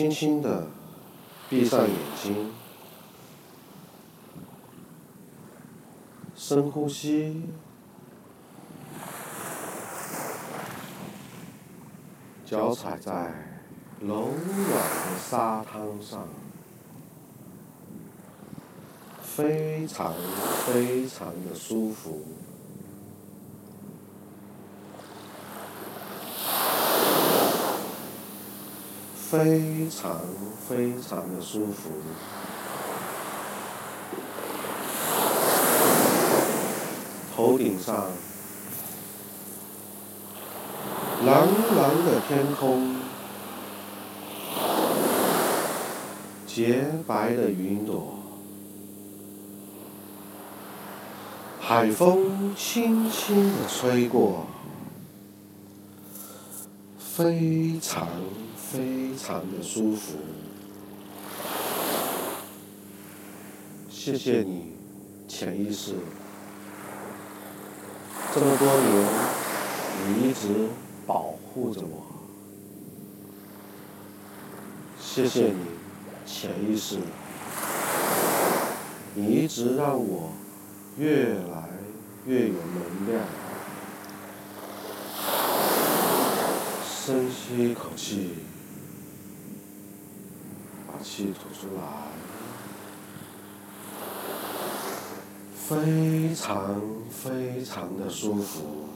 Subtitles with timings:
[0.00, 0.66] 轻轻的
[1.50, 2.50] 闭上眼睛，
[6.34, 7.44] 深呼吸，
[12.46, 13.30] 脚踩在
[14.00, 16.26] 柔软的沙滩上，
[19.20, 20.14] 非常
[20.64, 22.24] 非常的舒服。
[29.30, 30.20] 非常
[30.68, 31.90] 非常的舒服，
[37.36, 38.06] 头顶上
[41.24, 42.96] 蓝蓝的天空，
[46.44, 48.14] 洁白的云朵，
[51.60, 54.46] 海风轻轻的吹过，
[56.98, 58.08] 非常。
[58.72, 60.12] 非常的舒服，
[63.90, 64.74] 谢谢你，
[65.26, 65.94] 潜意识，
[68.32, 69.08] 这么多年，
[70.06, 70.68] 你一直
[71.04, 72.06] 保护着我，
[75.00, 75.64] 谢谢你，
[76.24, 76.98] 潜意识，
[79.16, 80.30] 你一直让我
[80.96, 81.70] 越来
[82.24, 83.24] 越有能量，
[86.86, 88.34] 深吸一口气。
[91.02, 91.82] 气吐出来，
[95.54, 98.86] 非常非常的舒服。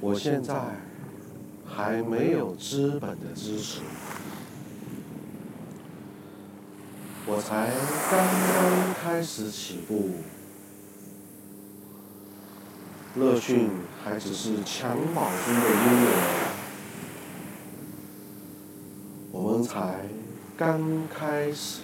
[0.00, 0.54] 我现在
[1.64, 3.80] 还没有资本的支持，
[7.26, 7.70] 我才
[8.10, 8.18] 刚
[8.52, 10.10] 刚开始起步，
[13.16, 13.70] 乐讯
[14.04, 16.50] 还只是襁褓中的婴儿。
[19.32, 19.96] 我们才
[20.56, 21.80] 刚开始，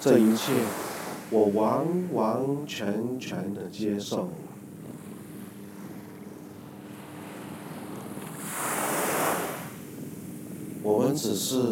[0.00, 0.52] 这一切
[1.30, 4.28] 我完完全全的接受。
[10.82, 11.62] 我们只是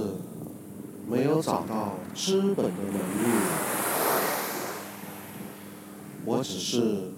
[1.09, 3.35] 没有找到资本的能力，
[6.25, 7.11] 我只是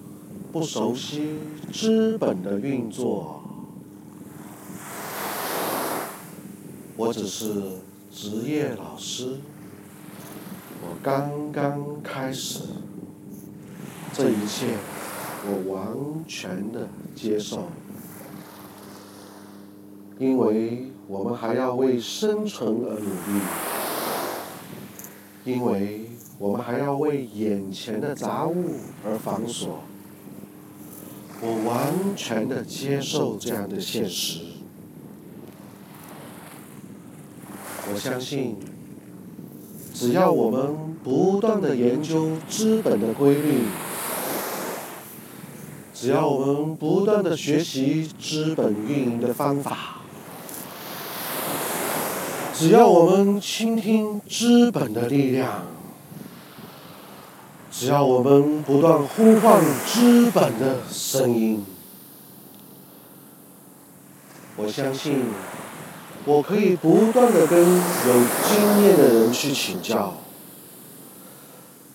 [0.51, 1.37] 不熟悉
[1.71, 3.40] 资本的运作。
[7.01, 7.51] 我只是
[8.11, 9.37] 职业老师，
[10.83, 12.59] 我刚刚开始，
[14.13, 14.75] 这一切
[15.47, 17.69] 我完全的接受，
[20.19, 23.41] 因为我们还要为生存而努力，
[25.43, 26.07] 因为
[26.37, 29.79] 我们还要为眼前的杂物而防锁，
[31.41, 34.50] 我完全的接受这样的现实。
[37.93, 38.55] 我相信，
[39.93, 43.65] 只要我们不断的研究资本的规律，
[45.93, 49.97] 只要我们不断的学习资本运营的方法，
[52.53, 55.65] 只要我们倾听资本的力量，
[57.69, 61.65] 只要我们不断呼唤资本的声音，
[64.55, 65.25] 我相信。
[66.23, 68.13] 我可以不断的跟有
[68.47, 70.13] 经验的人去请教，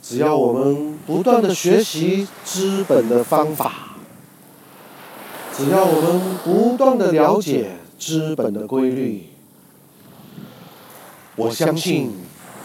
[0.03, 3.97] 只要我们不断的学习资本的方法，
[5.57, 9.27] 只要我们不断的了解资本的规律，
[11.37, 12.13] 我相信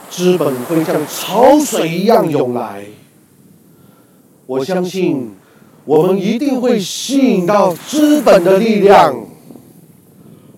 [0.09, 2.85] 资本会像潮水一样涌来。
[4.47, 5.35] 我相信
[5.85, 9.30] 我们一定会吸引到资本的力量。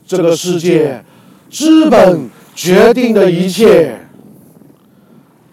[0.05, 1.03] 这个世界，
[1.49, 3.97] 资本决定的一切。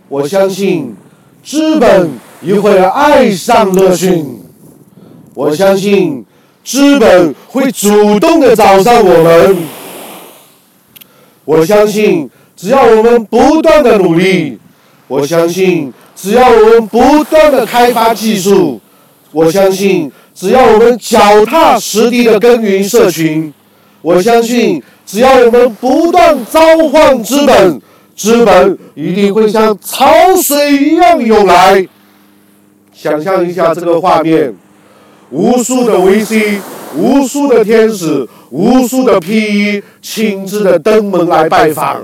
[0.09, 0.95] 我相信，
[1.43, 2.11] 资本
[2.43, 4.41] 也会爱上乐讯。
[5.35, 6.25] 我相信，
[6.65, 9.57] 资本会主动的找上我们。
[11.45, 14.59] 我相信，只要我们不断的努力，
[15.07, 18.81] 我相信，只要我们不断的开发技术，
[19.31, 23.55] 我相信，只要我们脚踏实地的耕耘社群。
[24.03, 27.81] 我相信，只要我们不断召唤资本，
[28.17, 30.11] 资本一定会像潮
[30.43, 31.87] 水一样涌来。
[32.95, 34.55] 想象一下这个画面：
[35.31, 36.59] 无数的 VC，
[36.97, 42.03] 无数的天使，无数的 PE 亲自的登门来拜访。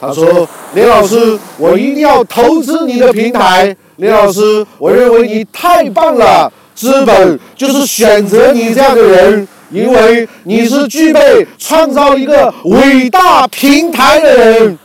[0.00, 3.76] 他说：“林老师，我一定要投资你的平台。
[3.96, 14.78] 林老师，我认为你太棒了，资本就是选择你这样的人。”因为你是具备创造一个伟大平台的人。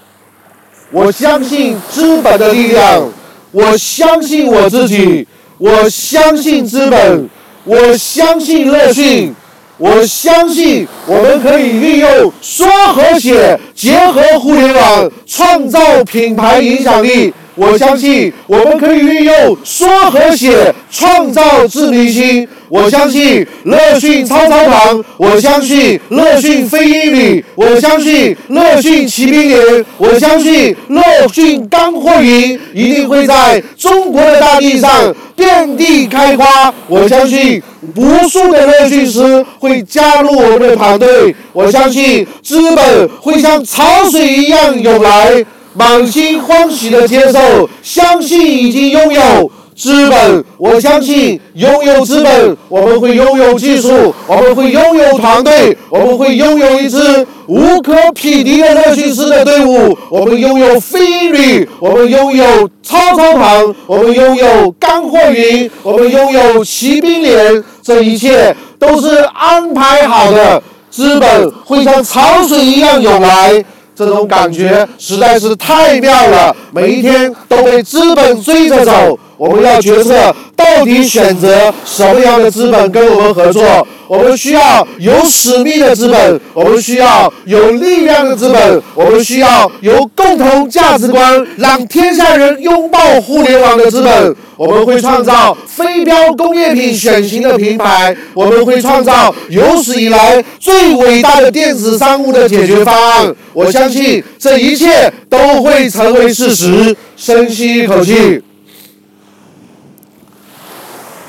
[0.92, 3.12] 我相信资本的力量，
[3.52, 7.30] 我相信我自己，我相信资本，
[7.66, 9.36] 我相信乐讯，
[9.78, 17.34] 我相信我们可以运用说和写结合互联网，创造品牌影响力。
[17.58, 22.48] 我相信我们可以运用说和写创造自明星。
[22.70, 31.02] 我相信乐讯超超堂，我相信乐讯飞英语，我相信乐讯骑兵连，我相信乐
[31.34, 36.74] 讯干货云一定会在中国的大地上遍地开花。
[36.88, 37.64] 我相信
[37.96, 41.34] 无数的乐讯师会加入我们的团队。
[41.54, 45.44] 我相信资本会像潮水一样涌来。
[45.78, 50.44] 满心欢喜的接受，相信已经拥有资本。
[50.58, 59.96] 我相信拥有资本，我们会拥有技术，我们会拥有团队，我们会拥有一支无可匹敌的热训师的队伍。
[60.10, 67.64] 我们拥有飞鹰旅，我们拥有超超堂，我们拥有干货云，我们拥有骑兵连。
[67.84, 73.64] 这一切都是安排好的，资本会像潮水一样涌来。
[73.98, 79.18] 这种感觉实在是太妙了，每一天都被资本追着走。
[79.38, 83.88] 我们要决策，到底选择什么样的资本跟我们合作？
[84.08, 94.36] 我们需要有使命的资本，我们需要有力量的资本，我们需要有共同价值观，让天下人拥抱互联网的资本。
[94.56, 103.36] 我们会创造非标工业品选型的品牌，我们会创造有史以来最伟大的电子商务的解决方案。
[103.54, 106.96] 我相信这一切都会成为事实。
[107.16, 108.42] 深吸一口气，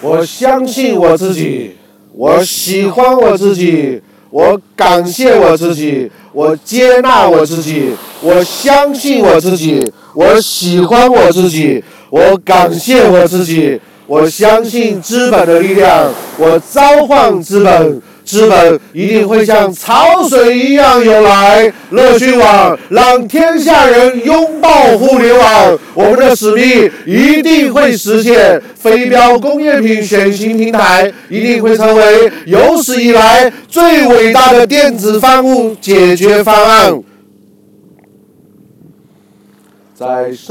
[0.00, 1.72] 我相信我自己。
[2.14, 9.80] 我喜欢我自己，我感谢我自己，我接纳我自己，我相信我自己，
[10.14, 18.02] 我喜欢我自己，我感谢我自己，我相信资本的力量，我召唤资本。
[18.28, 25.78] 资本一定会像潮水一样涌来，乐讯网让天下人拥抱互联网。
[25.94, 37.00] 我们的使命一定会实现，非标工业品选型平台一定会成为有史以来最伟大的电子商务解决方案。
[39.94, 40.38] 在。